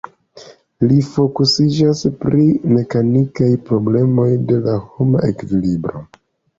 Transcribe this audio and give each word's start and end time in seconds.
Li 0.91 0.95
fokusiĝas 1.09 2.01
pri 2.25 2.47
mekanikaj 2.73 3.53
problemoj 3.71 4.29
de 4.51 4.61
la 4.69 4.79
homa 4.91 5.27
ekvilibro. 5.33 6.09